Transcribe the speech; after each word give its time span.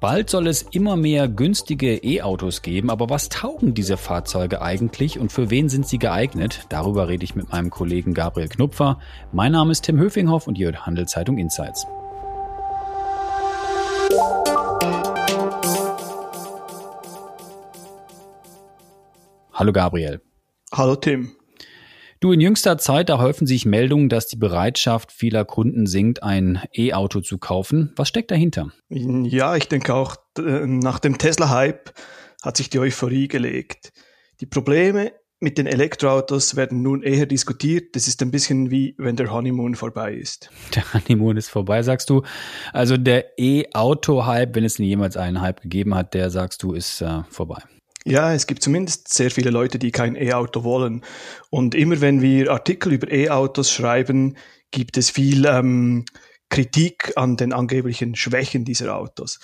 Bald 0.00 0.30
soll 0.30 0.46
es 0.46 0.62
immer 0.62 0.94
mehr 0.94 1.26
günstige 1.26 1.96
E-Autos 1.96 2.62
geben, 2.62 2.88
aber 2.88 3.10
was 3.10 3.30
taugen 3.30 3.74
diese 3.74 3.96
Fahrzeuge 3.96 4.62
eigentlich 4.62 5.18
und 5.18 5.32
für 5.32 5.50
wen 5.50 5.68
sind 5.68 5.88
sie 5.88 5.98
geeignet? 5.98 6.66
Darüber 6.68 7.08
rede 7.08 7.24
ich 7.24 7.34
mit 7.34 7.50
meinem 7.50 7.68
Kollegen 7.70 8.14
Gabriel 8.14 8.48
Knupfer. 8.48 9.00
Mein 9.32 9.50
Name 9.50 9.72
ist 9.72 9.82
Tim 9.82 9.98
Höfinghoff 9.98 10.46
und 10.46 10.56
ihr 10.56 10.66
hört 10.66 10.86
Handelszeitung 10.86 11.36
Insights. 11.36 11.84
Hallo 19.52 19.72
Gabriel. 19.72 20.20
Hallo 20.72 20.94
Tim. 20.94 21.37
Du, 22.20 22.32
in 22.32 22.40
jüngster 22.40 22.78
Zeit, 22.78 23.10
da 23.10 23.18
häufen 23.18 23.46
sich 23.46 23.64
Meldungen, 23.64 24.08
dass 24.08 24.26
die 24.26 24.36
Bereitschaft 24.36 25.12
vieler 25.12 25.44
Kunden 25.44 25.86
sinkt, 25.86 26.24
ein 26.24 26.60
E-Auto 26.74 27.20
zu 27.20 27.38
kaufen. 27.38 27.92
Was 27.94 28.08
steckt 28.08 28.32
dahinter? 28.32 28.72
Ja, 28.88 29.54
ich 29.54 29.68
denke 29.68 29.94
auch, 29.94 30.16
nach 30.36 30.98
dem 30.98 31.18
Tesla-Hype 31.18 31.92
hat 32.42 32.56
sich 32.56 32.70
die 32.70 32.80
Euphorie 32.80 33.28
gelegt. 33.28 33.92
Die 34.40 34.46
Probleme 34.46 35.12
mit 35.40 35.58
den 35.58 35.66
Elektroautos 35.66 36.56
werden 36.56 36.82
nun 36.82 37.02
eher 37.02 37.26
diskutiert. 37.26 37.94
Das 37.94 38.08
ist 38.08 38.20
ein 38.22 38.32
bisschen 38.32 38.72
wie 38.72 38.96
wenn 38.98 39.14
der 39.14 39.32
Honeymoon 39.32 39.76
vorbei 39.76 40.14
ist. 40.14 40.50
Der 40.74 40.82
Honeymoon 40.92 41.36
ist 41.36 41.48
vorbei, 41.48 41.82
sagst 41.82 42.10
du. 42.10 42.22
Also 42.72 42.96
der 42.96 43.38
E-Auto-Hype, 43.38 44.56
wenn 44.56 44.64
es 44.64 44.78
jemals 44.78 45.16
einen 45.16 45.40
Hype 45.40 45.60
gegeben 45.60 45.94
hat, 45.94 46.14
der 46.14 46.30
sagst 46.30 46.64
du, 46.64 46.72
ist 46.72 47.00
äh, 47.00 47.22
vorbei. 47.30 47.62
Ja, 48.04 48.32
es 48.32 48.46
gibt 48.46 48.62
zumindest 48.62 49.12
sehr 49.12 49.30
viele 49.30 49.50
Leute, 49.50 49.78
die 49.78 49.90
kein 49.90 50.16
E-Auto 50.16 50.64
wollen. 50.64 51.04
Und 51.50 51.74
immer 51.74 52.00
wenn 52.00 52.22
wir 52.22 52.50
Artikel 52.50 52.92
über 52.92 53.10
E-Autos 53.10 53.72
schreiben, 53.72 54.36
gibt 54.70 54.96
es 54.96 55.10
viel 55.10 55.46
ähm, 55.46 56.04
Kritik 56.50 57.12
an 57.16 57.36
den 57.36 57.52
angeblichen 57.52 58.14
Schwächen 58.14 58.64
dieser 58.64 58.96
Autos. 58.96 59.40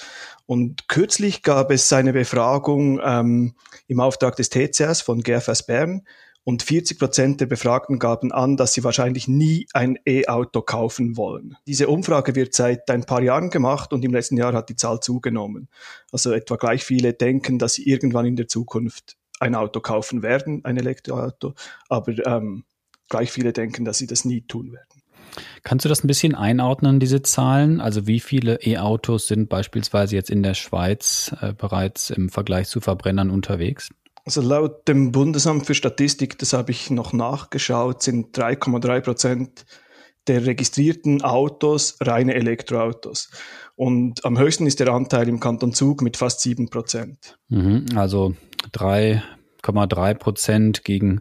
Und 0.47 0.89
kürzlich 0.89 1.43
gab 1.43 1.71
es 1.71 1.93
eine 1.93 2.13
Befragung 2.13 3.01
ähm, 3.03 3.55
im 3.87 4.01
Auftrag 4.01 4.37
des 4.37 4.51
TCS 4.51 5.03
von 5.03 5.23
GFS 5.23 5.67
Bern 5.67 6.03
und 6.45 6.63
40 6.63 6.99
Prozent 6.99 7.41
der 7.41 7.47
Befragten 7.47 7.99
gaben 7.99 8.31
an, 8.31 8.57
dass 8.57 8.75
sie 8.75 8.85
wahrscheinlich 8.85 9.27
nie 9.29 9.67
ein 9.73 9.99
E-Auto 10.07 10.63
kaufen 10.63 11.17
wollen. 11.17 11.57
Diese 11.67 11.89
Umfrage 11.89 12.35
wird 12.35 12.55
seit 12.55 12.91
ein 12.91 13.05
paar 13.05 13.23
Jahren 13.23 13.51
gemacht 13.51 13.93
und 13.93 14.05
im 14.05 14.13
letzten 14.13 14.37
Jahr 14.37 14.53
hat 14.53 14.69
die 14.69 14.77
Zahl 14.77 15.01
zugenommen. 15.01 15.69
Also 16.13 16.33
etwa 16.33 16.57
gleich 16.57 16.85
viele 16.85 17.15
denken, 17.15 17.59
dass 17.59 17.75
sie 17.75 17.89
irgendwann 17.89 18.27
in 18.27 18.37
der 18.37 18.47
Zukunft 18.47 19.17
ein 19.41 19.55
Auto 19.55 19.81
kaufen 19.81 20.23
werden, 20.23 20.65
ein 20.65 20.77
Elektroauto, 20.77 21.55
aber 21.89 22.15
ähm, 22.27 22.65
gleich 23.09 23.33
viele 23.33 23.53
denken, 23.53 23.85
dass 23.85 23.99
sie 23.99 24.07
das 24.07 24.25
nie 24.25 24.43
tun 24.43 24.73
werden. 24.73 25.03
Kannst 25.65 25.85
du 25.85 25.89
das 25.89 26.05
ein 26.05 26.07
bisschen 26.07 26.35
einordnen, 26.35 27.01
diese 27.01 27.23
Zahlen? 27.23 27.81
Also 27.81 28.07
wie 28.07 28.21
viele 28.21 28.61
E-Autos 28.63 29.27
sind 29.27 29.49
beispielsweise 29.49 30.15
jetzt 30.15 30.31
in 30.31 30.43
der 30.43 30.55
Schweiz 30.55 31.35
äh, 31.41 31.53
bereits 31.53 32.11
im 32.11 32.29
Vergleich 32.29 32.69
zu 32.69 32.81
Verbrennern 32.81 33.31
unterwegs? 33.31 33.89
Also 34.25 34.41
laut 34.41 34.89
dem 34.89 35.13
Bundesamt 35.13 35.67
für 35.67 35.75
Statistik, 35.75 36.39
das 36.39 36.55
habe 36.55 36.71
ich 36.71 36.91
noch 36.91 37.13
nachgeschaut, 37.13 38.03
sind 38.03 38.37
3,3 38.37 39.01
Prozent 39.01 39.67
der 40.27 40.47
registrierten 40.47 41.23
Autos 41.23 41.99
reine 42.01 42.35
Elektroautos. 42.35 43.31
Und 43.77 44.25
am 44.25 44.39
höchsten 44.39 44.67
ist 44.67 44.81
der 44.81 44.89
Anteil 44.89 45.29
im 45.29 45.41
Kanton 45.41 45.75
Zug 45.75 46.01
mit 46.01 46.17
fast 46.17 46.41
7 46.41 46.71
Prozent. 46.71 47.39
Mhm, 47.49 47.87
also 47.97 48.35
3,3 48.73 50.15
Prozent 50.15 50.85
gegen 50.85 51.21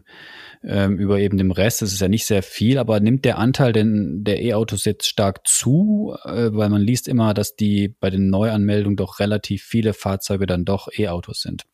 ähm, 0.62 0.96
über 0.98 1.18
eben 1.18 1.36
dem 1.36 1.50
Rest. 1.50 1.82
Das 1.82 1.92
ist 1.92 2.00
ja 2.00 2.08
nicht 2.08 2.24
sehr 2.24 2.42
viel, 2.42 2.78
aber 2.78 3.00
nimmt 3.00 3.26
der 3.26 3.36
Anteil 3.36 3.74
denn 3.74 4.24
der 4.24 4.40
E-Autos 4.40 4.86
jetzt 4.86 5.06
stark 5.06 5.46
zu? 5.46 6.16
Äh, 6.24 6.52
weil 6.52 6.70
man 6.70 6.80
liest 6.80 7.06
immer, 7.06 7.34
dass 7.34 7.56
die 7.56 7.88
bei 8.00 8.08
den 8.08 8.30
Neuanmeldungen 8.30 8.96
doch 8.96 9.20
relativ 9.20 9.62
viele 9.62 9.92
Fahrzeuge 9.92 10.46
dann 10.46 10.64
doch 10.64 10.88
E-Autos 10.96 11.42
sind. 11.42 11.64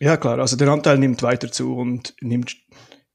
Ja, 0.00 0.16
klar, 0.16 0.38
also 0.38 0.56
der 0.56 0.68
Anteil 0.68 0.98
nimmt 0.98 1.22
weiter 1.22 1.52
zu 1.52 1.76
und 1.76 2.14
nimmt 2.20 2.56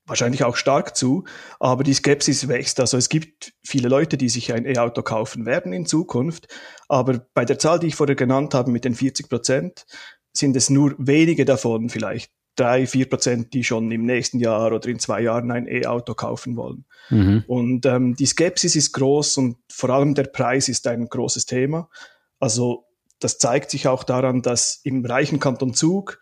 wahrscheinlich 0.06 0.44
auch 0.44 0.56
stark 0.56 0.96
zu, 0.96 1.24
aber 1.60 1.84
die 1.84 1.94
Skepsis 1.94 2.48
wächst. 2.48 2.80
Also 2.80 2.96
es 2.98 3.10
gibt 3.10 3.54
viele 3.64 3.90
Leute, 3.90 4.18
die 4.18 4.30
sich 4.30 4.54
ein 4.54 4.66
E-Auto 4.66 5.02
kaufen 5.02 5.48
werden 5.48 5.74
in 5.74 5.88
Zukunft, 5.88 6.48
aber 6.88 7.26
bei 7.34 7.44
der 7.44 7.58
Zahl, 7.58 7.80
die 7.80 7.88
ich 7.88 7.96
vorher 7.96 8.16
genannt 8.16 8.54
habe, 8.54 8.70
mit 8.70 8.86
den 8.86 8.94
40 8.94 9.30
Prozent, 9.30 9.86
sind 10.32 10.56
es 10.56 10.70
nur 10.70 10.94
wenige 11.00 11.44
davon, 11.44 11.90
vielleicht 11.90 12.32
drei, 12.56 12.88
vier 12.88 13.10
Prozent, 13.10 13.54
die 13.54 13.64
schon 13.64 13.92
im 13.92 14.06
nächsten 14.06 14.40
Jahr 14.40 14.72
oder 14.72 14.88
in 14.88 15.00
zwei 15.00 15.22
Jahren 15.22 15.52
ein 15.52 15.68
E-Auto 15.68 16.14
kaufen 16.14 16.56
wollen. 16.56 16.86
Mhm. 17.10 17.44
Und 17.48 17.86
ähm, 17.86 18.16
die 18.16 18.26
Skepsis 18.26 18.76
ist 18.76 18.94
groß 18.94 19.38
und 19.38 19.58
vor 19.70 19.90
allem 19.90 20.14
der 20.14 20.26
Preis 20.26 20.70
ist 20.70 20.88
ein 20.88 21.08
großes 21.08 21.46
Thema. 21.46 21.90
Also 22.40 22.86
das 23.20 23.38
zeigt 23.38 23.72
sich 23.72 23.88
auch 23.88 24.04
daran, 24.04 24.42
dass 24.42 24.82
im 24.84 25.06
reichen 25.06 25.40
Kanton 25.40 25.74
Zug 25.74 26.20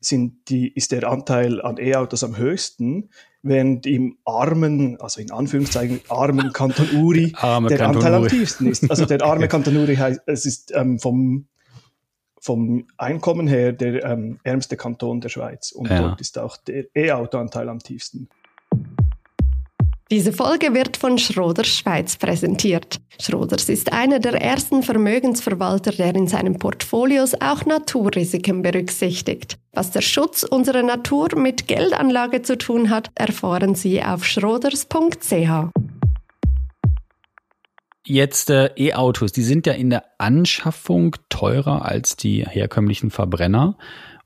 sind 0.00 0.48
die, 0.48 0.72
ist 0.74 0.92
der 0.92 1.08
Anteil 1.08 1.60
an 1.60 1.76
E-Autos 1.78 2.22
am 2.24 2.36
höchsten, 2.36 3.10
während 3.42 3.86
im 3.86 4.18
armen, 4.24 5.00
also 5.00 5.20
in 5.20 5.30
Anführungszeichen 5.30 6.00
armen 6.08 6.52
Kanton 6.52 6.88
Uri 6.94 7.32
arme 7.36 7.68
der 7.68 7.78
Kanton 7.78 7.96
Anteil 7.96 8.14
Uri. 8.14 8.22
am 8.22 8.28
tiefsten 8.28 8.66
ist. 8.66 8.90
Also 8.90 9.06
der 9.06 9.22
arme 9.24 9.48
Kanton 9.48 9.76
Uri 9.76 9.96
heißt, 9.96 10.22
es 10.26 10.46
ist 10.46 10.72
ähm, 10.74 10.98
vom, 10.98 11.48
vom 12.40 12.86
Einkommen 12.96 13.46
her 13.48 13.72
der 13.72 14.04
ähm, 14.04 14.38
ärmste 14.44 14.76
Kanton 14.76 15.20
der 15.20 15.28
Schweiz 15.28 15.72
und 15.72 15.88
ja. 15.88 16.00
dort 16.00 16.20
ist 16.20 16.38
auch 16.38 16.56
der 16.56 16.84
E-Auto-Anteil 16.94 17.68
am 17.68 17.80
tiefsten. 17.80 18.28
Diese 20.10 20.32
Folge 20.32 20.72
wird 20.72 20.96
von 20.96 21.18
Schroders 21.18 21.66
Schweiz 21.66 22.16
präsentiert. 22.16 22.96
Schroders 23.20 23.68
ist 23.68 23.92
einer 23.92 24.20
der 24.20 24.40
ersten 24.40 24.82
Vermögensverwalter, 24.82 25.92
der 25.92 26.14
in 26.14 26.26
seinen 26.26 26.58
Portfolios 26.58 27.34
auch 27.34 27.66
Naturrisiken 27.66 28.62
berücksichtigt. 28.62 29.58
Was 29.72 29.90
der 29.90 30.00
Schutz 30.00 30.44
unserer 30.44 30.82
Natur 30.82 31.36
mit 31.36 31.68
Geldanlage 31.68 32.40
zu 32.40 32.56
tun 32.56 32.88
hat, 32.88 33.10
erfahren 33.16 33.74
Sie 33.74 34.02
auf 34.02 34.24
schroders.ch. 34.24 35.70
Jetzt 38.06 38.48
äh, 38.48 38.70
E-Autos, 38.78 39.32
die 39.32 39.42
sind 39.42 39.66
ja 39.66 39.74
in 39.74 39.90
der 39.90 40.04
Anschaffung 40.16 41.16
teurer 41.28 41.84
als 41.84 42.16
die 42.16 42.46
herkömmlichen 42.46 43.10
Verbrenner. 43.10 43.76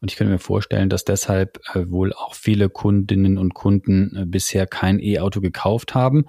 Und 0.02 0.10
ich 0.10 0.16
könnte 0.16 0.32
mir 0.32 0.40
vorstellen, 0.40 0.88
dass 0.88 1.04
deshalb 1.04 1.60
äh, 1.74 1.88
wohl 1.88 2.12
auch 2.12 2.34
viele 2.34 2.68
Kundinnen 2.68 3.38
und 3.38 3.54
Kunden 3.54 4.16
äh, 4.16 4.26
bisher 4.26 4.66
kein 4.66 4.98
E-Auto 4.98 5.40
gekauft 5.40 5.94
haben. 5.94 6.26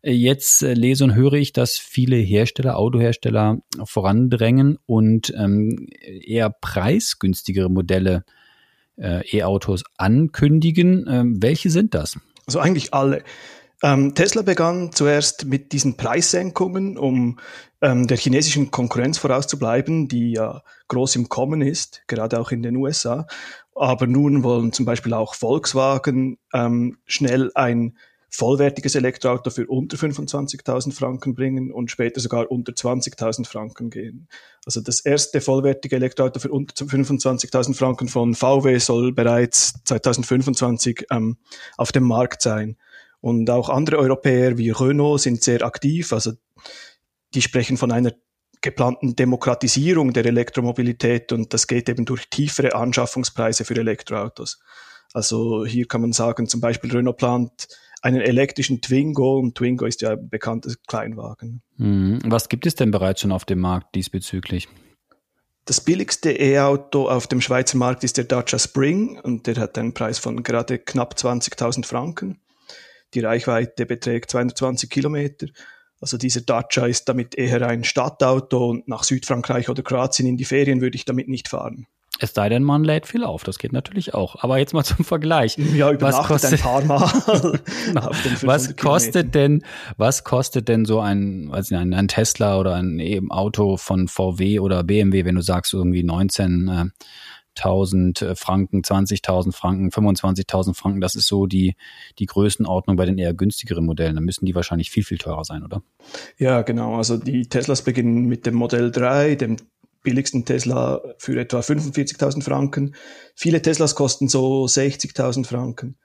Äh, 0.00 0.12
jetzt 0.12 0.62
lese 0.62 1.02
und 1.02 1.16
höre 1.16 1.32
ich, 1.32 1.52
dass 1.52 1.76
viele 1.76 2.14
Hersteller, 2.14 2.78
Autohersteller 2.78 3.58
vorandrängen 3.82 4.78
und 4.86 5.34
ähm, 5.36 5.88
eher 6.00 6.50
preisgünstigere 6.50 7.68
Modelle 7.68 8.24
E-Autos 8.98 9.82
ankündigen. 9.98 11.04
Ähm, 11.06 11.42
welche 11.42 11.68
sind 11.68 11.92
das? 11.92 12.18
Also 12.46 12.60
eigentlich 12.60 12.94
alle. 12.94 13.22
Ähm, 13.82 14.14
Tesla 14.14 14.42
begann 14.42 14.92
zuerst 14.92 15.44
mit 15.44 15.72
diesen 15.72 15.96
Preissenkungen, 15.96 16.96
um 16.96 17.38
ähm, 17.82 18.06
der 18.06 18.16
chinesischen 18.16 18.70
Konkurrenz 18.70 19.18
vorauszubleiben, 19.18 20.08
die 20.08 20.32
ja 20.32 20.62
groß 20.88 21.16
im 21.16 21.28
Kommen 21.28 21.60
ist, 21.60 22.02
gerade 22.06 22.40
auch 22.40 22.50
in 22.52 22.62
den 22.62 22.76
USA. 22.76 23.26
Aber 23.74 24.06
nun 24.06 24.42
wollen 24.42 24.72
zum 24.72 24.86
Beispiel 24.86 25.12
auch 25.12 25.34
Volkswagen 25.34 26.38
ähm, 26.54 26.96
schnell 27.04 27.50
ein 27.54 27.98
vollwertiges 28.30 28.94
Elektroauto 28.94 29.50
für 29.50 29.66
unter 29.66 29.96
25.000 29.96 30.92
Franken 30.92 31.34
bringen 31.34 31.70
und 31.70 31.90
später 31.90 32.20
sogar 32.20 32.50
unter 32.50 32.72
20.000 32.72 33.46
Franken 33.46 33.90
gehen. 33.90 34.28
Also 34.64 34.80
das 34.80 35.00
erste 35.00 35.40
vollwertige 35.40 35.96
Elektroauto 35.96 36.40
für 36.40 36.50
unter 36.50 36.84
25.000 36.84 37.74
Franken 37.74 38.08
von 38.08 38.34
VW 38.34 38.78
soll 38.78 39.12
bereits 39.12 39.74
2025 39.84 41.06
ähm, 41.10 41.36
auf 41.76 41.92
dem 41.92 42.04
Markt 42.04 42.42
sein. 42.42 42.76
Und 43.20 43.48
auch 43.50 43.68
andere 43.68 43.98
Europäer 43.98 44.58
wie 44.58 44.70
Renault 44.70 45.20
sind 45.20 45.42
sehr 45.42 45.62
aktiv. 45.62 46.12
Also 46.12 46.32
die 47.34 47.42
sprechen 47.42 47.76
von 47.76 47.92
einer 47.92 48.12
geplanten 48.60 49.16
Demokratisierung 49.16 50.12
der 50.12 50.26
Elektromobilität 50.26 51.32
und 51.32 51.52
das 51.52 51.66
geht 51.66 51.88
eben 51.88 52.04
durch 52.04 52.28
tiefere 52.30 52.74
Anschaffungspreise 52.74 53.64
für 53.64 53.76
Elektroautos. 53.76 54.58
Also 55.12 55.64
hier 55.64 55.86
kann 55.86 56.00
man 56.00 56.12
sagen, 56.12 56.48
zum 56.48 56.60
Beispiel 56.60 56.90
Renault 56.90 57.16
plant 57.18 57.68
einen 58.02 58.20
elektrischen 58.20 58.80
Twingo 58.80 59.38
und 59.38 59.56
Twingo 59.56 59.86
ist 59.86 60.02
ja 60.02 60.10
ein 60.12 60.28
bekannter 60.28 60.72
Kleinwagen. 60.86 61.62
Mhm. 61.76 62.20
Was 62.24 62.48
gibt 62.48 62.66
es 62.66 62.74
denn 62.74 62.90
bereits 62.90 63.20
schon 63.20 63.32
auf 63.32 63.44
dem 63.44 63.60
Markt 63.60 63.94
diesbezüglich? 63.94 64.68
Das 65.64 65.80
billigste 65.80 66.30
E-Auto 66.30 67.08
auf 67.08 67.26
dem 67.26 67.40
Schweizer 67.40 67.76
Markt 67.76 68.04
ist 68.04 68.16
der 68.16 68.24
Dacia 68.24 68.58
Spring 68.58 69.18
und 69.18 69.46
der 69.48 69.56
hat 69.56 69.76
einen 69.76 69.94
Preis 69.94 70.18
von 70.18 70.42
gerade 70.44 70.78
knapp 70.78 71.14
20.000 71.14 71.84
Franken. 71.84 72.40
Die 73.14 73.20
Reichweite 73.20 73.86
beträgt 73.86 74.30
220 74.30 74.90
Kilometer. 74.90 75.46
Also 76.00 76.18
dieser 76.18 76.42
Dacia 76.42 76.86
ist 76.86 77.08
damit 77.08 77.34
eher 77.36 77.66
ein 77.66 77.84
Stadtauto 77.84 78.68
und 78.68 78.88
nach 78.88 79.02
Südfrankreich 79.02 79.68
oder 79.68 79.82
Kroatien 79.82 80.28
in 80.28 80.36
die 80.36 80.44
Ferien 80.44 80.80
würde 80.80 80.96
ich 80.96 81.04
damit 81.04 81.28
nicht 81.28 81.48
fahren. 81.48 81.86
Es 82.18 82.32
sei 82.32 82.48
denn, 82.48 82.62
man 82.62 82.82
lädt 82.82 83.06
viel 83.06 83.24
auf. 83.24 83.44
Das 83.44 83.58
geht 83.58 83.72
natürlich 83.72 84.14
auch. 84.14 84.42
Aber 84.42 84.58
jetzt 84.58 84.72
mal 84.72 84.84
zum 84.84 85.04
Vergleich. 85.04 85.58
Ja, 85.58 86.00
was 86.00 86.26
kostet, 86.26 86.54
ein 86.54 86.58
paar 86.58 86.82
Mal. 86.82 87.10
genau. 87.86 88.10
was 88.42 88.74
kostet 88.76 89.34
denn, 89.34 89.62
was 89.98 90.24
kostet 90.24 90.68
denn 90.68 90.86
so 90.86 91.00
ein, 91.00 91.50
weiß 91.50 91.70
nicht, 91.70 91.94
ein, 91.94 92.08
Tesla 92.08 92.58
oder 92.58 92.76
ein 92.76 93.30
Auto 93.30 93.76
von 93.76 94.08
VW 94.08 94.60
oder 94.60 94.82
BMW, 94.82 95.26
wenn 95.26 95.34
du 95.34 95.42
sagst 95.42 95.74
irgendwie 95.74 96.02
19, 96.02 96.92
1000 97.56 98.22
äh, 98.22 98.34
Franken, 98.34 98.82
20.000 98.82 99.52
Franken, 99.52 99.90
25.000 99.90 100.74
Franken, 100.74 101.00
das 101.00 101.14
ist 101.14 101.26
so 101.26 101.46
die, 101.46 101.74
die 102.18 102.26
Größenordnung 102.26 102.96
bei 102.96 103.06
den 103.06 103.18
eher 103.18 103.34
günstigeren 103.34 103.84
Modellen. 103.84 104.14
Da 104.14 104.20
müssen 104.20 104.46
die 104.46 104.54
wahrscheinlich 104.54 104.90
viel, 104.90 105.04
viel 105.04 105.18
teurer 105.18 105.44
sein, 105.44 105.62
oder? 105.62 105.82
Ja, 106.38 106.62
genau. 106.62 106.96
Also 106.96 107.16
die 107.16 107.48
Teslas 107.48 107.82
beginnen 107.82 108.26
mit 108.26 108.46
dem 108.46 108.54
Modell 108.54 108.90
3, 108.90 109.34
dem 109.36 109.56
billigsten 110.02 110.44
Tesla 110.44 111.00
für 111.18 111.38
etwa 111.40 111.58
45.000 111.60 112.42
Franken. 112.42 112.94
Viele 113.34 113.60
Teslas 113.60 113.96
kosten 113.96 114.28
so 114.28 114.66
60.000 114.66 115.44
Franken. 115.44 115.96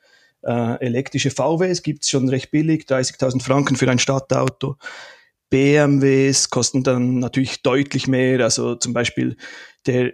Äh, 0.41 0.83
elektrische 0.83 1.29
VWs 1.29 1.83
gibt's 1.83 2.09
schon 2.09 2.27
recht 2.27 2.49
billig, 2.49 2.85
30.000 2.85 3.43
Franken 3.43 3.75
für 3.75 3.89
ein 3.91 3.99
Stadtauto. 3.99 4.77
BMWs 5.51 6.49
kosten 6.49 6.81
dann 6.81 7.19
natürlich 7.19 7.61
deutlich 7.61 8.07
mehr, 8.07 8.39
also 8.39 8.75
zum 8.75 8.93
Beispiel 8.93 9.35
der 9.85 10.13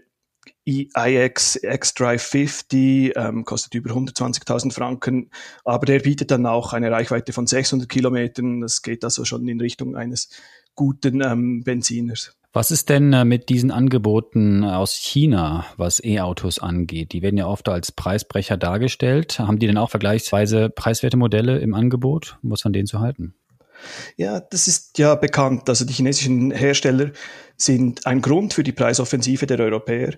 iX 0.66 1.60
X-Drive 1.62 2.22
50 2.22 3.14
ähm, 3.16 3.46
kostet 3.46 3.76
über 3.76 3.92
120.000 3.92 4.74
Franken, 4.74 5.30
aber 5.66 5.86
der 5.86 6.00
bietet 6.00 6.32
dann 6.32 6.46
auch 6.46 6.74
eine 6.74 6.92
Reichweite 6.92 7.34
von 7.34 7.48
600 7.48 7.88
Kilometern. 7.88 8.62
Das 8.62 8.82
geht 8.82 9.04
also 9.04 9.26
schon 9.26 9.48
in 9.48 9.60
Richtung 9.60 9.96
eines 9.96 10.30
guten 10.76 11.22
ähm, 11.22 11.64
Benziners. 11.64 12.38
Was 12.54 12.72
ist 12.72 12.90
denn 12.90 13.14
äh, 13.14 13.26
mit 13.26 13.50
diesen 13.50 13.72
Angeboten 13.72 14.64
aus 14.64 14.94
China, 14.94 15.66
was 15.76 16.04
E-Autos 16.04 16.60
angeht? 16.60 17.12
Die 17.12 17.22
werden 17.22 17.38
ja 17.38 17.46
oft 17.46 17.70
als 17.70 17.92
Preisbrecher 17.92 18.58
dargestellt. 18.58 19.38
Haben 19.40 19.60
die 19.60 19.68
denn 19.68 19.78
auch 19.78 19.90
vergleichsweise 19.90 20.70
preiswerte 20.70 21.18
Modelle 21.18 21.60
im 21.60 21.74
Angebot? 21.74 22.40
Was 22.42 22.62
von 22.62 22.74
denen 22.74 22.88
zu 22.88 23.00
halten? 23.00 23.36
Ja, 24.16 24.40
das 24.40 24.68
ist 24.68 24.98
ja 24.98 25.16
bekannt. 25.16 25.70
Also 25.70 25.86
die 25.86 25.94
chinesischen 25.94 26.52
Hersteller 26.52 27.12
sind 27.56 28.06
ein 28.06 28.22
Grund 28.22 28.54
für 28.54 28.64
die 28.64 28.72
Preisoffensive 28.72 29.48
der 29.48 29.60
Europäer. 29.60 30.16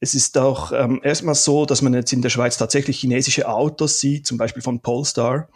Es 0.00 0.14
ist 0.14 0.36
auch 0.36 0.72
ähm, 0.72 1.00
erstmal 1.02 1.34
so, 1.34 1.64
dass 1.66 1.80
man 1.80 1.94
jetzt 1.94 2.12
in 2.12 2.22
der 2.22 2.30
Schweiz 2.30 2.58
tatsächlich 2.58 3.00
chinesische 3.00 3.48
Autos 3.48 4.00
sieht, 4.00 4.26
zum 4.26 4.38
Beispiel 4.38 4.62
von 4.62 4.80
Polestar. 4.80 5.48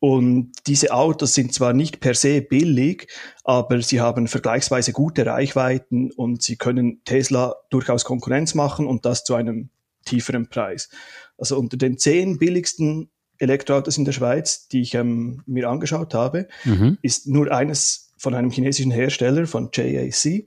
Und 0.00 0.52
diese 0.66 0.92
Autos 0.92 1.34
sind 1.34 1.54
zwar 1.54 1.72
nicht 1.72 2.00
per 2.00 2.14
se 2.14 2.42
billig, 2.42 3.08
aber 3.42 3.80
sie 3.80 4.00
haben 4.00 4.28
vergleichsweise 4.28 4.92
gute 4.92 5.24
Reichweiten 5.24 6.12
und 6.12 6.42
sie 6.42 6.56
können 6.56 7.02
Tesla 7.04 7.54
durchaus 7.70 8.04
Konkurrenz 8.04 8.54
machen 8.54 8.86
und 8.86 9.06
das 9.06 9.24
zu 9.24 9.34
einem 9.34 9.70
tieferen 10.04 10.48
Preis. 10.48 10.90
Also 11.38 11.58
unter 11.58 11.76
den 11.76 11.96
zehn 11.96 12.38
billigsten 12.38 13.10
Elektroautos 13.38 13.98
in 13.98 14.04
der 14.04 14.12
Schweiz, 14.12 14.68
die 14.68 14.82
ich 14.82 14.94
ähm, 14.94 15.42
mir 15.46 15.68
angeschaut 15.68 16.14
habe, 16.14 16.48
mhm. 16.64 16.98
ist 17.02 17.26
nur 17.26 17.50
eines 17.52 18.12
von 18.16 18.34
einem 18.34 18.50
chinesischen 18.50 18.92
Hersteller, 18.92 19.46
von 19.46 19.70
JAC. 19.72 20.46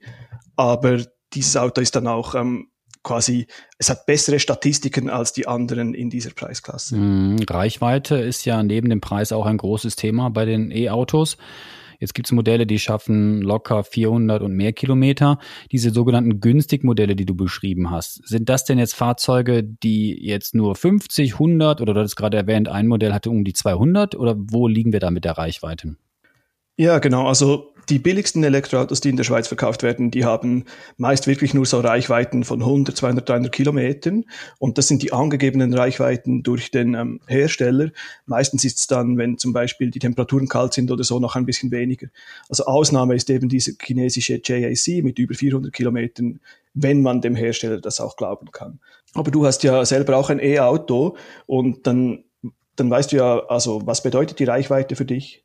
Aber 0.56 0.98
dieses 1.32 1.56
Auto 1.56 1.80
ist 1.80 1.94
dann 1.94 2.06
auch 2.06 2.34
ähm, 2.34 2.68
quasi, 3.02 3.46
es 3.78 3.90
hat 3.90 4.06
bessere 4.06 4.40
Statistiken 4.40 5.08
als 5.08 5.32
die 5.32 5.46
anderen 5.46 5.94
in 5.94 6.10
dieser 6.10 6.30
Preisklasse. 6.30 6.96
Mhm. 6.96 7.38
Reichweite 7.48 8.16
ist 8.16 8.44
ja 8.44 8.62
neben 8.62 8.90
dem 8.90 9.00
Preis 9.00 9.32
auch 9.32 9.46
ein 9.46 9.58
großes 9.58 9.96
Thema 9.96 10.30
bei 10.30 10.44
den 10.44 10.70
E-Autos. 10.70 11.36
Jetzt 11.98 12.14
gibt 12.14 12.28
es 12.28 12.32
Modelle, 12.32 12.66
die 12.66 12.78
schaffen 12.78 13.42
locker 13.42 13.82
400 13.82 14.42
und 14.42 14.52
mehr 14.52 14.72
Kilometer. 14.72 15.38
Diese 15.72 15.90
sogenannten 15.90 16.40
Günstigmodelle, 16.40 17.16
die 17.16 17.26
du 17.26 17.34
beschrieben 17.34 17.90
hast, 17.90 18.26
sind 18.26 18.48
das 18.48 18.64
denn 18.64 18.78
jetzt 18.78 18.94
Fahrzeuge, 18.94 19.64
die 19.64 20.16
jetzt 20.24 20.54
nur 20.54 20.76
50, 20.76 21.34
100 21.34 21.80
oder 21.80 21.94
du 21.94 22.00
hattest 22.00 22.16
gerade 22.16 22.36
erwähnt, 22.36 22.68
ein 22.68 22.86
Modell 22.86 23.12
hatte 23.12 23.30
um 23.30 23.44
die 23.44 23.52
200 23.52 24.14
oder 24.14 24.36
wo 24.38 24.68
liegen 24.68 24.92
wir 24.92 25.00
da 25.00 25.10
mit 25.10 25.24
der 25.24 25.38
Reichweite? 25.38 25.96
Ja, 26.76 27.00
genau. 27.00 27.26
Also 27.26 27.74
die 27.88 27.98
billigsten 27.98 28.44
Elektroautos, 28.44 29.00
die 29.00 29.08
in 29.08 29.16
der 29.16 29.24
Schweiz 29.24 29.48
verkauft 29.48 29.82
werden, 29.82 30.10
die 30.10 30.24
haben 30.24 30.64
meist 30.96 31.26
wirklich 31.26 31.54
nur 31.54 31.66
so 31.66 31.80
Reichweiten 31.80 32.44
von 32.44 32.60
100, 32.60 32.96
200, 32.96 33.28
300 33.28 33.52
Kilometern. 33.52 34.24
Und 34.58 34.78
das 34.78 34.88
sind 34.88 35.02
die 35.02 35.12
angegebenen 35.12 35.72
Reichweiten 35.74 36.42
durch 36.42 36.70
den 36.70 36.94
ähm, 36.94 37.20
Hersteller. 37.26 37.90
Meistens 38.26 38.64
ist 38.64 38.78
es 38.78 38.86
dann, 38.86 39.16
wenn 39.16 39.38
zum 39.38 39.52
Beispiel 39.52 39.90
die 39.90 39.98
Temperaturen 39.98 40.48
kalt 40.48 40.74
sind 40.74 40.90
oder 40.90 41.04
so, 41.04 41.18
noch 41.18 41.36
ein 41.36 41.46
bisschen 41.46 41.70
weniger. 41.70 42.08
Also 42.48 42.66
Ausnahme 42.66 43.14
ist 43.14 43.30
eben 43.30 43.48
diese 43.48 43.74
chinesische 43.80 44.40
JAC 44.42 45.02
mit 45.02 45.18
über 45.18 45.34
400 45.34 45.72
Kilometern, 45.72 46.40
wenn 46.74 47.02
man 47.02 47.20
dem 47.20 47.34
Hersteller 47.34 47.80
das 47.80 48.00
auch 48.00 48.16
glauben 48.16 48.50
kann. 48.50 48.80
Aber 49.14 49.30
du 49.30 49.46
hast 49.46 49.62
ja 49.62 49.84
selber 49.84 50.16
auch 50.16 50.30
ein 50.30 50.40
E-Auto 50.40 51.16
und 51.46 51.86
dann, 51.86 52.24
dann 52.76 52.90
weißt 52.90 53.12
du 53.12 53.16
ja, 53.16 53.46
also 53.46 53.82
was 53.86 54.02
bedeutet 54.02 54.38
die 54.38 54.44
Reichweite 54.44 54.94
für 54.94 55.04
dich? 55.06 55.44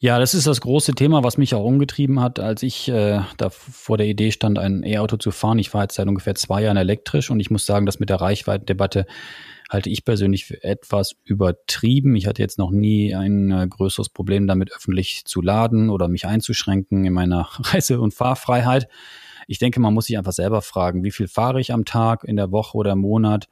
Ja, 0.00 0.20
das 0.20 0.32
ist 0.32 0.46
das 0.46 0.60
große 0.60 0.92
Thema, 0.92 1.24
was 1.24 1.38
mich 1.38 1.56
auch 1.56 1.64
umgetrieben 1.64 2.20
hat, 2.20 2.38
als 2.38 2.62
ich 2.62 2.88
äh, 2.88 3.20
da 3.36 3.50
vor 3.50 3.98
der 3.98 4.06
Idee 4.06 4.30
stand, 4.30 4.56
ein 4.56 4.84
E-Auto 4.84 5.16
zu 5.16 5.32
fahren. 5.32 5.58
Ich 5.58 5.70
fahre 5.70 5.84
jetzt 5.84 5.96
seit 5.96 6.06
ungefähr 6.06 6.36
zwei 6.36 6.62
Jahren 6.62 6.76
elektrisch 6.76 7.32
und 7.32 7.40
ich 7.40 7.50
muss 7.50 7.66
sagen, 7.66 7.84
dass 7.84 7.98
mit 7.98 8.08
der 8.08 8.20
Reichweitendebatte 8.20 9.06
halte 9.68 9.90
ich 9.90 10.04
persönlich 10.04 10.44
für 10.44 10.62
etwas 10.62 11.16
übertrieben. 11.24 12.14
Ich 12.14 12.28
hatte 12.28 12.40
jetzt 12.40 12.58
noch 12.58 12.70
nie 12.70 13.12
ein 13.12 13.50
äh, 13.50 13.66
größeres 13.66 14.10
Problem 14.10 14.46
damit, 14.46 14.72
öffentlich 14.72 15.24
zu 15.24 15.42
laden 15.42 15.90
oder 15.90 16.06
mich 16.06 16.26
einzuschränken 16.26 17.04
in 17.04 17.12
meiner 17.12 17.48
Reise- 17.58 18.00
und 18.00 18.14
Fahrfreiheit. 18.14 18.86
Ich 19.48 19.58
denke, 19.58 19.80
man 19.80 19.94
muss 19.94 20.06
sich 20.06 20.16
einfach 20.16 20.32
selber 20.32 20.62
fragen, 20.62 21.02
wie 21.02 21.10
viel 21.10 21.26
fahre 21.26 21.60
ich 21.60 21.72
am 21.72 21.84
Tag, 21.84 22.22
in 22.22 22.36
der 22.36 22.52
Woche 22.52 22.76
oder 22.76 22.92
im 22.92 23.00
Monat? 23.00 23.48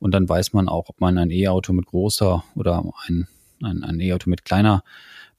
Und 0.00 0.12
dann 0.12 0.28
weiß 0.28 0.54
man 0.54 0.68
auch, 0.68 0.88
ob 0.88 1.00
man 1.00 1.18
ein 1.18 1.30
E-Auto 1.30 1.72
mit 1.72 1.86
großer 1.86 2.42
oder 2.56 2.82
ein, 3.06 3.28
ein, 3.62 3.84
ein 3.84 4.00
E-Auto 4.00 4.28
mit 4.28 4.44
kleiner 4.44 4.82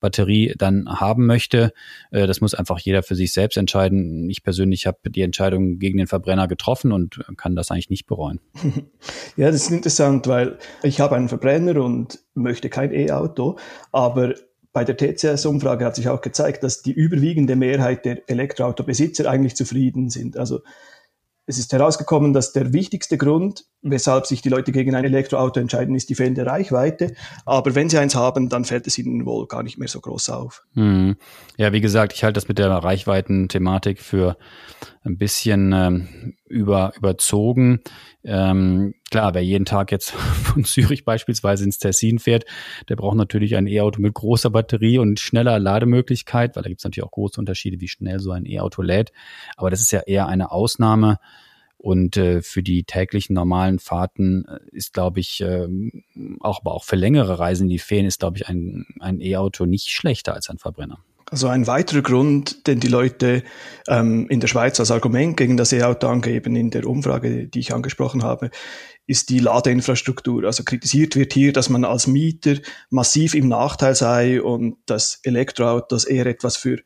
Batterie 0.06 0.54
dann 0.56 0.88
haben 0.88 1.26
möchte. 1.26 1.74
Äh, 2.12 2.28
das 2.28 2.40
muss 2.40 2.54
einfach 2.54 2.78
jeder 2.78 3.02
für 3.02 3.16
sich 3.16 3.34
selbst 3.34 3.58
entscheiden. 3.58 4.30
Ich 4.30 4.44
persönlich 4.44 4.86
habe 4.86 5.10
die 5.10 5.24
Entscheidung 5.24 5.80
gegen 5.80 5.98
den 5.98 6.06
Verbrenner 6.06 6.48
getroffen 6.48 6.92
und 6.92 7.26
kann 7.38 7.56
das 7.56 7.72
eigentlich 7.72 7.90
nicht 7.90 8.06
bereuen. 8.06 8.40
Ja, 9.38 9.48
das 9.52 9.64
ist 9.64 9.72
interessant, 9.72 10.28
weil 10.28 10.58
ich 10.82 11.02
habe 11.02 11.16
einen 11.16 11.28
Verbrenner 11.28 11.84
und 11.84 12.20
möchte 12.36 12.70
kein 12.70 12.94
E-Auto, 12.94 13.58
aber 13.92 14.36
bei 14.72 14.84
der 14.84 14.98
TCS-Umfrage 14.98 15.86
hat 15.86 15.96
sich 15.96 16.08
auch 16.10 16.22
gezeigt, 16.22 16.64
dass 16.64 16.82
die 16.82 16.92
überwiegende 16.92 17.56
Mehrheit 17.56 18.06
der 18.06 18.30
Elektroautobesitzer 18.30 19.30
eigentlich 19.30 19.56
zufrieden 19.56 20.10
sind. 20.10 20.38
Also 20.38 20.62
es 21.48 21.60
ist 21.60 21.72
herausgekommen, 21.74 22.34
dass 22.34 22.54
der 22.54 22.74
wichtigste 22.74 23.18
Grund, 23.18 23.66
weshalb 23.84 24.26
sich 24.26 24.42
die 24.42 24.50
Leute 24.50 24.72
gegen 24.72 24.96
ein 24.96 25.06
Elektroauto 25.06 25.60
entscheiden, 25.60 25.96
ist 25.96 26.10
die 26.10 26.16
fehlende 26.16 26.46
Reichweite. 26.46 27.14
Aber 27.46 27.76
wenn 27.76 27.90
sie 27.90 28.00
eins 28.00 28.16
haben, 28.16 28.50
dann 28.50 28.66
fällt 28.66 28.88
es 28.88 28.98
ihnen 28.98 29.26
wohl 29.26 29.46
gar 29.48 29.62
nicht 29.62 29.78
mehr 29.78 29.88
so 29.88 30.02
groß 30.02 30.30
auf. 30.30 30.64
Hm. 30.74 31.16
Ja, 31.58 31.72
wie 31.72 31.82
gesagt, 31.82 32.14
ich 32.14 32.24
halte 32.24 32.36
das 32.36 32.48
mit 32.48 32.58
der 32.58 32.70
Reichweiten-Thematik 32.70 34.02
für 34.02 34.38
ein 35.04 35.18
bisschen 35.18 35.72
ähm, 35.72 36.34
über, 36.48 36.94
überzogen. 36.96 37.82
Ähm, 38.24 38.94
klar, 39.10 39.34
wer 39.34 39.44
jeden 39.44 39.66
Tag 39.66 39.92
jetzt 39.92 40.12
von 40.44 40.64
Zürich 40.64 41.06
beispielsweise 41.06 41.64
ins 41.64 41.80
Tessin 41.80 42.20
fährt, 42.20 42.46
der 42.90 42.96
braucht 42.96 43.18
natürlich 43.18 43.56
ein 43.56 43.68
E-Auto 43.68 44.02
mit 44.02 44.14
großer 44.14 44.50
Batterie 44.50 45.00
und 45.00 45.20
schneller 45.20 45.60
Lademöglichkeit, 45.60 46.56
weil 46.56 46.64
da 46.64 46.70
gibt 46.70 46.82
es 46.82 46.84
natürlich 46.84 47.06
auch 47.06 47.12
große 47.12 47.40
Unterschiede, 47.40 47.80
wie 47.82 47.88
schnell 47.88 48.20
so 48.20 48.32
ein 48.32 48.46
E-Auto 48.46 48.82
lädt. 48.82 49.12
Aber 49.58 49.70
das 49.70 49.82
ist 49.82 49.92
ja 49.92 50.02
eher 50.02 50.28
eine 50.28 50.52
Ausnahme. 50.52 51.20
Und 51.78 52.18
äh, 52.18 52.42
für 52.42 52.64
die 52.64 52.84
täglichen 52.84 53.36
normalen 53.36 53.78
Fahrten 53.78 54.46
äh, 54.46 54.60
ist, 54.72 54.94
glaube 54.94 55.20
ich, 55.20 55.42
äh, 55.42 55.68
auch, 56.40 56.62
aber 56.62 56.74
auch 56.74 56.84
für 56.84 56.96
längere 56.96 57.38
Reisen, 57.38 57.70
die 57.70 57.78
fehlen, 57.78 58.08
ist, 58.08 58.20
glaube 58.20 58.38
ich, 58.38 58.48
ein, 58.48 58.88
ein 59.00 59.22
E-Auto 59.22 59.66
nicht 59.66 59.90
schlechter 59.90 60.34
als 60.34 60.50
ein 60.50 60.58
Verbrenner. 60.58 61.04
Also 61.32 61.48
ein 61.48 61.66
weiterer 61.66 62.04
Grund, 62.04 62.68
den 62.68 62.80
die 62.80 62.88
Leute 62.88 63.44
ähm, 63.88 64.28
in 64.30 64.40
der 64.40 64.48
Schweiz 64.48 64.80
als 64.80 64.92
Argument 64.92 65.36
gegen 65.36 65.58
das 65.58 65.74
E-Auto 65.74 66.08
angeben 66.08 66.56
in 66.56 66.70
der 66.70 66.86
Umfrage, 66.86 67.48
die 67.48 67.60
ich 67.60 67.74
angesprochen 67.74 68.24
habe, 68.24 68.52
ist 69.08 69.30
die 69.30 69.40
Ladeinfrastruktur. 69.40 70.44
Also 70.44 70.64
kritisiert 70.64 71.16
wird 71.16 71.34
hier, 71.34 71.52
dass 71.52 71.70
man 71.70 71.84
als 71.84 72.06
Mieter 72.06 72.56
massiv 72.92 73.34
im 73.34 73.48
Nachteil 73.48 73.96
sei 73.96 74.42
und 74.42 74.78
dass 74.86 75.20
Elektroautos 75.24 76.06
eher 76.06 76.28
etwas 76.28 76.58
für 76.58 76.78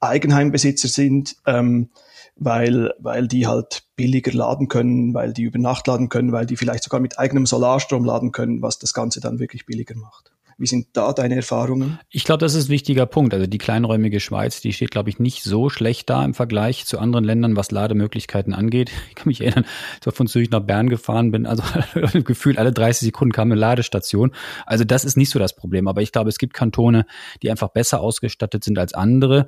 Eigenheimbesitzer 0.00 0.88
sind, 0.88 1.36
ähm, 1.46 1.90
weil, 2.34 2.94
weil 2.98 3.28
die 3.28 3.46
halt 3.46 3.84
billiger 3.96 4.32
laden 4.32 4.68
können, 4.68 5.14
weil 5.14 5.32
die 5.32 5.42
über 5.42 5.58
Nacht 5.58 5.86
laden 5.86 6.08
können, 6.08 6.32
weil 6.32 6.46
die 6.46 6.56
vielleicht 6.56 6.84
sogar 6.84 7.00
mit 7.00 7.18
eigenem 7.18 7.46
Solarstrom 7.46 8.04
laden 8.04 8.32
können, 8.32 8.60
was 8.60 8.78
das 8.78 8.92
Ganze 8.92 9.20
dann 9.20 9.38
wirklich 9.38 9.66
billiger 9.66 9.96
macht. 9.96 10.32
Wie 10.60 10.66
sind 10.66 10.88
da 10.94 11.12
deine 11.12 11.36
Erfahrungen? 11.36 12.00
Ich 12.10 12.24
glaube, 12.24 12.40
das 12.40 12.54
ist 12.54 12.66
ein 12.66 12.70
wichtiger 12.70 13.06
Punkt. 13.06 13.32
Also 13.32 13.46
die 13.46 13.58
kleinräumige 13.58 14.18
Schweiz, 14.18 14.60
die 14.60 14.72
steht, 14.72 14.90
glaube 14.90 15.08
ich, 15.08 15.20
nicht 15.20 15.44
so 15.44 15.70
schlecht 15.70 16.10
da 16.10 16.24
im 16.24 16.34
Vergleich 16.34 16.84
zu 16.84 16.98
anderen 16.98 17.24
Ländern, 17.24 17.54
was 17.54 17.70
Lademöglichkeiten 17.70 18.52
angeht. 18.52 18.90
Ich 19.08 19.14
kann 19.14 19.28
mich 19.28 19.40
erinnern, 19.40 19.64
als 19.94 20.06
ich 20.08 20.14
von 20.14 20.26
Zürich 20.26 20.50
nach 20.50 20.58
Bern 20.58 20.88
gefahren 20.88 21.30
bin, 21.30 21.46
also 21.46 21.62
gefühlt 22.24 22.58
alle 22.58 22.72
30 22.72 23.06
Sekunden 23.06 23.30
kam 23.30 23.52
eine 23.52 23.60
Ladestation. 23.60 24.32
Also 24.66 24.82
das 24.82 25.04
ist 25.04 25.16
nicht 25.16 25.30
so 25.30 25.38
das 25.38 25.54
Problem. 25.54 25.86
Aber 25.86 26.02
ich 26.02 26.10
glaube, 26.10 26.28
es 26.28 26.38
gibt 26.38 26.54
Kantone, 26.54 27.06
die 27.42 27.52
einfach 27.52 27.68
besser 27.68 28.00
ausgestattet 28.00 28.64
sind 28.64 28.80
als 28.80 28.94
andere. 28.94 29.46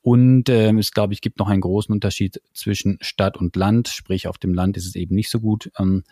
Und 0.00 0.48
ähm, 0.48 0.78
es, 0.78 0.92
glaube 0.92 1.12
ich, 1.12 1.20
gibt 1.20 1.40
noch 1.40 1.48
einen 1.48 1.60
großen 1.60 1.92
Unterschied 1.92 2.40
zwischen 2.54 2.98
Stadt 3.00 3.36
und 3.36 3.56
Land. 3.56 3.88
Sprich, 3.88 4.28
auf 4.28 4.38
dem 4.38 4.54
Land 4.54 4.76
ist 4.76 4.86
es 4.86 4.94
eben 4.94 5.16
nicht 5.16 5.28
so 5.28 5.40
gut. 5.40 5.72
Ähm, 5.76 6.04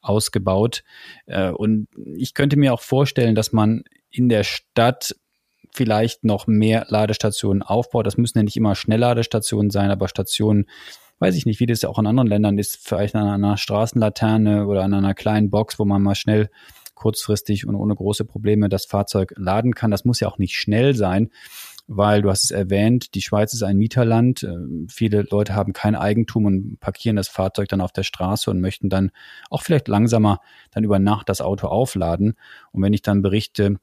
ausgebaut. 0.00 0.84
Äh, 1.26 1.50
und 1.50 1.88
ich 2.14 2.34
könnte 2.34 2.56
mir 2.56 2.72
auch 2.72 2.80
vorstellen, 2.80 3.34
dass 3.34 3.52
man 3.52 3.82
in 4.10 4.28
der 4.28 4.44
Stadt 4.44 5.14
vielleicht 5.72 6.24
noch 6.24 6.46
mehr 6.46 6.86
Ladestationen 6.88 7.62
aufbaut. 7.62 8.06
Das 8.06 8.16
müssen 8.16 8.38
ja 8.38 8.44
nicht 8.44 8.56
immer 8.56 8.74
Schnellladestationen 8.74 9.70
sein, 9.70 9.90
aber 9.90 10.08
Stationen, 10.08 10.66
weiß 11.18 11.36
ich 11.36 11.46
nicht, 11.46 11.60
wie 11.60 11.66
das 11.66 11.82
ja 11.82 11.88
auch 11.88 11.98
in 11.98 12.06
anderen 12.06 12.28
Ländern 12.28 12.58
ist, 12.58 12.78
vielleicht 12.82 13.14
an 13.14 13.28
einer 13.28 13.56
Straßenlaterne 13.56 14.66
oder 14.66 14.82
an 14.82 14.94
einer 14.94 15.14
kleinen 15.14 15.50
Box, 15.50 15.78
wo 15.78 15.84
man 15.84 16.02
mal 16.02 16.14
schnell 16.14 16.50
kurzfristig 16.94 17.66
und 17.66 17.76
ohne 17.76 17.94
große 17.94 18.24
Probleme 18.24 18.68
das 18.68 18.86
Fahrzeug 18.86 19.32
laden 19.36 19.74
kann. 19.74 19.90
Das 19.90 20.04
muss 20.04 20.20
ja 20.20 20.28
auch 20.28 20.38
nicht 20.38 20.56
schnell 20.56 20.94
sein, 20.94 21.30
weil 21.86 22.22
du 22.22 22.30
hast 22.30 22.44
es 22.44 22.50
erwähnt, 22.50 23.14
die 23.14 23.22
Schweiz 23.22 23.54
ist 23.54 23.62
ein 23.62 23.78
Mieterland. 23.78 24.42
Äh, 24.42 24.56
viele 24.88 25.22
Leute 25.30 25.54
haben 25.54 25.72
kein 25.72 25.94
Eigentum 25.94 26.44
und 26.44 26.80
parkieren 26.80 27.16
das 27.16 27.28
Fahrzeug 27.28 27.68
dann 27.68 27.80
auf 27.80 27.92
der 27.92 28.02
Straße 28.02 28.50
und 28.50 28.60
möchten 28.60 28.88
dann 28.88 29.12
auch 29.48 29.62
vielleicht 29.62 29.86
langsamer 29.86 30.40
dann 30.72 30.84
über 30.84 30.98
Nacht 30.98 31.28
das 31.28 31.40
Auto 31.40 31.68
aufladen. 31.68 32.34
Und 32.72 32.82
wenn 32.82 32.92
ich 32.92 33.02
dann 33.02 33.22
berichte, 33.22 33.76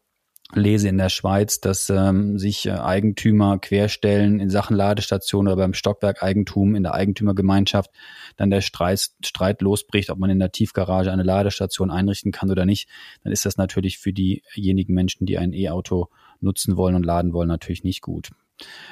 lese 0.54 0.88
in 0.88 0.98
der 0.98 1.10
Schweiz, 1.10 1.60
dass 1.60 1.90
ähm, 1.90 2.38
sich 2.38 2.68
äh, 2.68 2.72
Eigentümer 2.72 3.58
querstellen 3.58 4.40
in 4.40 4.50
Sachen 4.50 4.76
Ladestation 4.76 5.48
oder 5.48 5.56
beim 5.56 5.74
Stockwerkeigentum 5.74 6.76
in 6.76 6.84
der 6.84 6.94
Eigentümergemeinschaft 6.94 7.90
dann 8.38 8.52
der 8.52 8.62
Streit, 8.62 9.10
Streit 9.24 9.62
losbricht, 9.62 10.10
ob 10.12 10.20
man 10.20 10.30
in 10.30 10.40
der 10.40 10.52
Tiefgarage 10.52 11.12
eine 11.12 11.24
Ladestation 11.24 11.90
einrichten 11.90 12.32
kann 12.32 12.52
oder 12.52 12.66
nicht, 12.66 12.88
dann 13.24 13.34
ist 13.34 13.46
das 13.46 13.58
natürlich 13.58 13.98
für 13.98 14.14
diejenigen 14.14 14.94
Menschen, 14.94 15.26
die 15.26 15.38
ein 15.38 15.54
E-Auto 15.54 16.10
nutzen 16.42 16.78
wollen 16.78 16.96
und 16.96 17.06
laden 17.06 17.34
wollen, 17.34 17.48
natürlich 17.48 17.84
nicht 17.84 18.02
gut. 18.02 18.30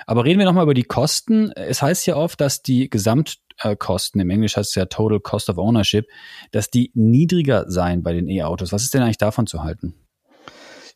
Aber 0.08 0.26
reden 0.26 0.40
wir 0.40 0.46
nochmal 0.46 0.64
über 0.64 0.74
die 0.74 0.84
Kosten. 0.84 1.52
Es 1.52 1.82
heißt 1.82 2.06
ja 2.08 2.16
oft, 2.16 2.42
dass 2.42 2.64
die 2.64 2.90
Gesamtkosten, 2.90 4.20
im 4.20 4.30
Englisch 4.30 4.58
heißt 4.58 4.72
es 4.72 4.76
ja 4.76 4.86
Total 4.86 5.20
Cost 5.20 5.50
of 5.50 5.58
Ownership, 5.58 6.08
dass 6.52 6.70
die 6.70 6.92
niedriger 6.96 7.70
seien 7.70 8.04
bei 8.04 8.14
den 8.14 8.28
E-Autos. 8.28 8.74
Was 8.74 8.84
ist 8.84 8.94
denn 8.94 9.04
eigentlich 9.04 9.18
davon 9.18 9.48
zu 9.48 9.64
halten? 9.64 9.94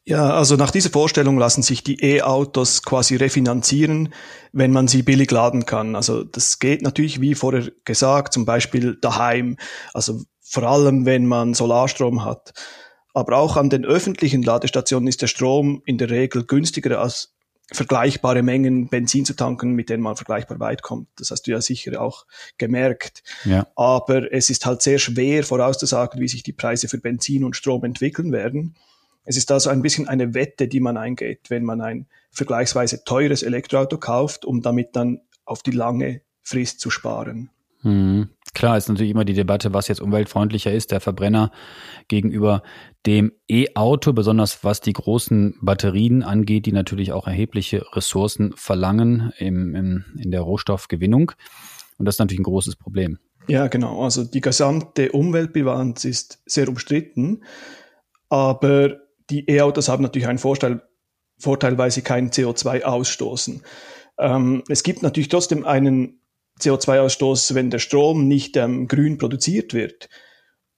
Ja, 0.07 0.29
also 0.29 0.55
nach 0.55 0.71
dieser 0.71 0.89
Vorstellung 0.89 1.37
lassen 1.37 1.63
sich 1.63 1.83
die 1.83 2.01
E-Autos 2.01 2.81
quasi 2.83 3.17
refinanzieren, 3.17 4.13
wenn 4.53 4.71
man 4.71 4.87
sie 4.87 5.01
billig 5.03 5.29
laden 5.31 5.65
kann. 5.65 5.97
Also 5.97 6.23
das 6.23 6.59
geht 6.59 6.81
natürlich, 6.81 7.19
wie 7.19 7.35
vorher 7.35 7.69
gesagt, 7.83 8.31
zum 8.31 8.45
Beispiel 8.45 8.95
daheim, 9.01 9.57
also 9.93 10.21
vor 10.39 10.63
allem, 10.63 11.05
wenn 11.05 11.25
man 11.25 11.53
Solarstrom 11.53 12.23
hat. 12.23 12.53
Aber 13.13 13.35
auch 13.35 13.57
an 13.57 13.69
den 13.69 13.83
öffentlichen 13.83 14.43
Ladestationen 14.43 15.09
ist 15.09 15.21
der 15.21 15.27
Strom 15.27 15.81
in 15.85 15.97
der 15.97 16.09
Regel 16.09 16.45
günstiger 16.45 17.01
als 17.01 17.33
vergleichbare 17.73 18.43
Mengen 18.43 18.87
Benzin 18.87 19.25
zu 19.25 19.35
tanken, 19.35 19.73
mit 19.73 19.89
denen 19.89 20.03
man 20.03 20.15
vergleichbar 20.15 20.61
weit 20.61 20.83
kommt. 20.83 21.09
Das 21.17 21.31
hast 21.31 21.47
du 21.47 21.51
ja 21.51 21.59
sicher 21.59 22.01
auch 22.01 22.25
gemerkt. 22.57 23.23
Ja. 23.43 23.67
Aber 23.75 24.31
es 24.31 24.49
ist 24.49 24.65
halt 24.65 24.81
sehr 24.81 24.99
schwer 24.99 25.43
vorauszusagen, 25.43 26.21
wie 26.21 26.29
sich 26.29 26.43
die 26.43 26.53
Preise 26.53 26.87
für 26.87 26.97
Benzin 26.97 27.43
und 27.43 27.57
Strom 27.57 27.83
entwickeln 27.83 28.31
werden. 28.31 28.75
Es 29.27 29.35
ist 29.35 29.51
also 29.51 29.69
ein 29.69 29.81
bisschen 29.81 30.07
eine 30.07 30.33
Wette, 30.33 30.69
die 30.69 30.79
man 30.79 30.95
eingeht, 30.95 31.49
wenn 31.49 31.65
man 31.65 31.81
ein 31.81 32.07
vergleichsweise 32.31 33.03
teures 33.03 33.43
Elektroauto 33.43 33.97
kauft, 33.97 34.45
um 34.45 34.61
damit 34.61 34.95
dann 34.95 35.19
auf 35.43 35.63
die 35.63 35.71
lange 35.71 36.21
Frist 36.43 36.79
zu 36.79 36.89
sparen. 36.89 37.49
Hm. 37.81 38.29
Klar 38.53 38.77
ist 38.77 38.87
natürlich 38.87 39.11
immer 39.11 39.25
die 39.25 39.33
Debatte, 39.33 39.73
was 39.73 39.89
jetzt 39.89 39.99
umweltfreundlicher 39.99 40.71
ist, 40.71 40.91
der 40.91 41.01
Verbrenner 41.01 41.51
gegenüber 42.07 42.63
dem 43.05 43.33
E-Auto, 43.49 44.13
besonders 44.13 44.63
was 44.63 44.79
die 44.79 44.93
großen 44.93 45.55
Batterien 45.61 46.23
angeht, 46.23 46.65
die 46.65 46.71
natürlich 46.71 47.11
auch 47.11 47.27
erhebliche 47.27 47.85
Ressourcen 47.97 48.53
verlangen 48.55 49.33
im, 49.39 49.75
im, 49.75 50.05
in 50.17 50.31
der 50.31 50.41
Rohstoffgewinnung. 50.41 51.33
Und 51.97 52.05
das 52.05 52.15
ist 52.15 52.19
natürlich 52.19 52.39
ein 52.39 52.43
großes 52.43 52.77
Problem. 52.77 53.19
Ja, 53.49 53.67
genau. 53.67 54.03
Also 54.03 54.23
die 54.23 54.41
gesamte 54.41 55.11
Umweltbilanz 55.11 56.05
ist 56.05 56.41
sehr 56.45 56.69
umstritten, 56.69 57.43
aber 58.29 59.01
die 59.29 59.49
E-Autos 59.49 59.89
haben 59.89 60.03
natürlich 60.03 60.27
einen 60.27 60.39
Vorteil, 60.39 60.81
Vorteil, 61.37 61.77
weil 61.77 61.91
sie 61.91 62.01
kein 62.01 62.31
CO2 62.31 62.83
ausstoßen. 62.83 63.61
Ähm, 64.19 64.63
es 64.69 64.83
gibt 64.83 65.03
natürlich 65.03 65.29
trotzdem 65.29 65.65
einen 65.65 66.19
CO2-Ausstoß, 66.59 67.53
wenn 67.53 67.69
der 67.69 67.79
Strom 67.79 68.27
nicht 68.27 68.57
ähm, 68.57 68.87
grün 68.87 69.17
produziert 69.17 69.73
wird. 69.73 70.09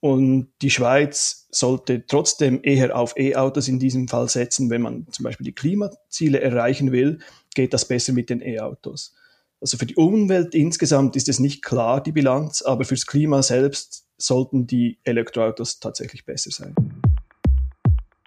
Und 0.01 0.51
die 0.61 0.69
Schweiz 0.69 1.47
sollte 1.51 2.05
trotzdem 2.05 2.61
eher 2.63 2.97
auf 2.97 3.17
E-Autos 3.17 3.67
in 3.67 3.79
diesem 3.79 4.07
Fall 4.07 4.29
setzen. 4.29 4.69
Wenn 4.69 4.81
man 4.81 5.07
zum 5.11 5.23
Beispiel 5.23 5.45
die 5.45 5.55
Klimaziele 5.55 6.39
erreichen 6.39 6.91
will, 6.91 7.19
geht 7.53 7.73
das 7.73 7.85
besser 7.85 8.13
mit 8.13 8.29
den 8.29 8.41
E-Autos. 8.41 9.13
Also 9.61 9.77
für 9.77 9.85
die 9.85 9.95
Umwelt 9.95 10.55
insgesamt 10.55 11.17
ist 11.17 11.27
es 11.27 11.39
nicht 11.39 11.63
klar, 11.63 12.01
die 12.01 12.13
Bilanz, 12.13 12.61
aber 12.61 12.85
fürs 12.85 13.05
Klima 13.05 13.43
selbst 13.43 14.05
sollten 14.17 14.67
die 14.67 14.99
Elektroautos 15.03 15.79
tatsächlich 15.81 16.25
besser 16.25 16.51
sein. 16.51 16.75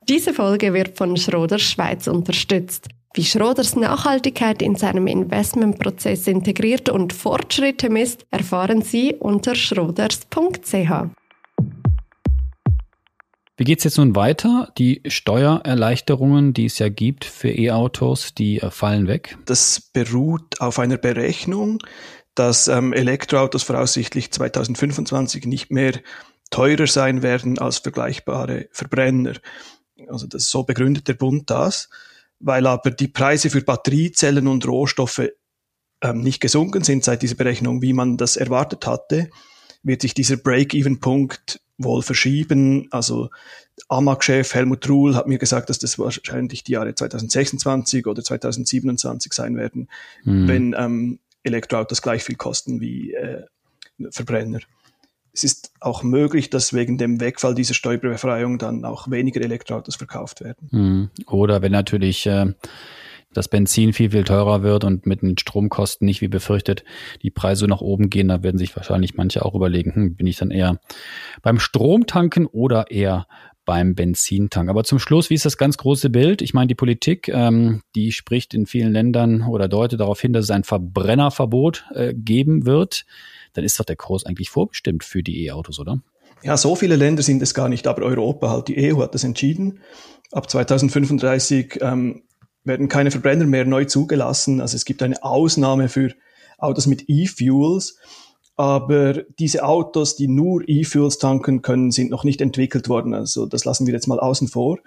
Diese 0.08 0.34
Folge 0.34 0.74
wird 0.74 0.96
von 0.98 1.16
Schroders 1.16 1.62
Schweiz 1.62 2.06
unterstützt. 2.06 2.88
Wie 3.14 3.24
Schroders 3.24 3.76
Nachhaltigkeit 3.76 4.62
in 4.62 4.74
seinem 4.74 5.06
Investmentprozess 5.06 6.26
integriert 6.26 6.88
und 6.88 7.12
Fortschritte 7.12 7.90
misst, 7.90 8.26
erfahren 8.30 8.82
Sie 8.82 9.14
unter 9.14 9.54
schroders.ch. 9.54 10.90
Wie 13.58 13.64
geht 13.64 13.78
es 13.78 13.84
jetzt 13.84 13.98
nun 13.98 14.16
weiter? 14.16 14.72
Die 14.78 15.02
Steuererleichterungen, 15.06 16.54
die 16.54 16.64
es 16.64 16.78
ja 16.78 16.88
gibt 16.88 17.24
für 17.24 17.50
E-Autos, 17.50 18.34
die 18.34 18.58
äh, 18.58 18.70
fallen 18.70 19.06
weg? 19.06 19.36
Das 19.44 19.78
beruht 19.92 20.60
auf 20.60 20.78
einer 20.78 20.96
Berechnung, 20.96 21.78
dass 22.34 22.66
ähm, 22.66 22.92
Elektroautos 22.92 23.62
voraussichtlich 23.62 24.32
2025 24.32 25.44
nicht 25.44 25.70
mehr 25.70 25.92
teurer 26.50 26.86
sein 26.86 27.22
werden 27.22 27.58
als 27.58 27.78
vergleichbare 27.78 28.68
Verbrenner. 28.72 29.34
Also 30.12 30.26
das, 30.26 30.50
so 30.50 30.62
begründet 30.62 31.08
der 31.08 31.14
Bund 31.14 31.50
das 31.50 31.88
weil 32.42 32.66
aber 32.66 32.90
die 32.90 33.08
Preise 33.08 33.48
für 33.50 33.62
Batteriezellen 33.62 34.48
und 34.48 34.66
Rohstoffe 34.66 35.30
ähm, 36.02 36.20
nicht 36.20 36.40
gesunken 36.40 36.82
sind 36.82 37.04
seit 37.04 37.22
dieser 37.22 37.36
Berechnung, 37.36 37.80
wie 37.80 37.92
man 37.92 38.16
das 38.16 38.36
erwartet 38.36 38.86
hatte, 38.86 39.30
wird 39.84 40.02
sich 40.02 40.12
dieser 40.12 40.36
Break-Even-Punkt 40.36 41.60
wohl 41.78 42.02
verschieben. 42.02 42.88
Also 42.90 43.30
AMAG-Chef 43.88 44.54
Helmut 44.54 44.88
Ruhl 44.88 45.14
hat 45.14 45.28
mir 45.28 45.38
gesagt, 45.38 45.70
dass 45.70 45.78
das 45.78 45.98
wahrscheinlich 45.98 46.64
die 46.64 46.72
Jahre 46.72 46.94
2026 46.94 48.06
oder 48.06 48.22
2027 48.22 49.32
sein 49.32 49.56
werden, 49.56 49.88
mhm. 50.24 50.48
wenn 50.48 50.74
ähm, 50.76 51.18
Elektroautos 51.44 52.02
gleich 52.02 52.24
viel 52.24 52.36
kosten 52.36 52.80
wie 52.80 53.12
äh, 53.14 53.44
Verbrenner 54.10 54.60
es 55.32 55.44
ist 55.44 55.72
auch 55.80 56.02
möglich, 56.02 56.50
dass 56.50 56.74
wegen 56.74 56.98
dem 56.98 57.20
Wegfall 57.20 57.54
dieser 57.54 57.74
Steuerbefreiung 57.74 58.58
dann 58.58 58.84
auch 58.84 59.10
weniger 59.10 59.40
Elektroautos 59.40 59.96
verkauft 59.96 60.42
werden. 60.42 60.68
Hm. 60.70 61.10
Oder 61.26 61.62
wenn 61.62 61.72
natürlich 61.72 62.26
äh, 62.26 62.52
das 63.32 63.48
Benzin 63.48 63.94
viel, 63.94 64.10
viel 64.10 64.24
teurer 64.24 64.62
wird 64.62 64.84
und 64.84 65.06
mit 65.06 65.22
den 65.22 65.38
Stromkosten 65.38 66.04
nicht 66.04 66.20
wie 66.20 66.28
befürchtet 66.28 66.84
die 67.22 67.30
Preise 67.30 67.66
nach 67.66 67.80
oben 67.80 68.10
gehen, 68.10 68.28
da 68.28 68.42
werden 68.42 68.58
sich 68.58 68.76
wahrscheinlich 68.76 69.14
manche 69.14 69.44
auch 69.44 69.54
überlegen, 69.54 69.94
hm, 69.94 70.16
bin 70.16 70.26
ich 70.26 70.36
dann 70.36 70.50
eher 70.50 70.78
beim 71.40 71.58
Stromtanken 71.58 72.46
oder 72.46 72.90
eher 72.90 73.26
beim 73.64 73.94
Benzintank. 73.94 74.68
Aber 74.68 74.84
zum 74.84 74.98
Schluss, 74.98 75.30
wie 75.30 75.34
ist 75.34 75.46
das 75.46 75.56
ganz 75.56 75.78
große 75.78 76.10
Bild? 76.10 76.42
Ich 76.42 76.52
meine, 76.52 76.66
die 76.66 76.74
Politik, 76.74 77.28
ähm, 77.28 77.82
die 77.94 78.12
spricht 78.12 78.54
in 78.54 78.66
vielen 78.66 78.92
Ländern 78.92 79.42
oder 79.42 79.68
deutet 79.68 80.00
darauf 80.00 80.20
hin, 80.20 80.32
dass 80.32 80.44
es 80.44 80.50
ein 80.50 80.64
Verbrennerverbot 80.64 81.84
äh, 81.94 82.12
geben 82.12 82.66
wird 82.66 83.06
dann 83.52 83.64
ist 83.64 83.78
doch 83.78 83.84
der 83.84 83.96
Kurs 83.96 84.24
eigentlich 84.24 84.50
vorbestimmt 84.50 85.04
für 85.04 85.22
die 85.22 85.44
E-Autos, 85.46 85.78
oder? 85.78 86.02
Ja, 86.42 86.56
so 86.56 86.74
viele 86.74 86.96
Länder 86.96 87.22
sind 87.22 87.42
es 87.42 87.54
gar 87.54 87.68
nicht, 87.68 87.86
aber 87.86 88.02
Europa 88.02 88.50
halt, 88.50 88.68
die 88.68 88.92
EU 88.92 89.00
hat 89.00 89.14
das 89.14 89.24
entschieden. 89.24 89.80
Ab 90.32 90.50
2035 90.50 91.78
ähm, 91.80 92.22
werden 92.64 92.88
keine 92.88 93.10
Verbrenner 93.10 93.46
mehr 93.46 93.64
neu 93.64 93.84
zugelassen. 93.84 94.60
Also 94.60 94.76
es 94.76 94.84
gibt 94.84 95.02
eine 95.02 95.22
Ausnahme 95.22 95.88
für 95.88 96.12
Autos 96.58 96.86
mit 96.86 97.04
E-Fuels. 97.08 97.98
Aber 98.56 99.22
diese 99.38 99.64
Autos, 99.64 100.16
die 100.16 100.28
nur 100.28 100.62
E-Fuels 100.68 101.18
tanken 101.18 101.62
können, 101.62 101.90
sind 101.90 102.10
noch 102.10 102.24
nicht 102.24 102.40
entwickelt 102.40 102.88
worden. 102.88 103.14
Also 103.14 103.46
das 103.46 103.64
lassen 103.64 103.86
wir 103.86 103.94
jetzt 103.94 104.08
mal 104.08 104.20
außen 104.20 104.48
vor. 104.48 104.78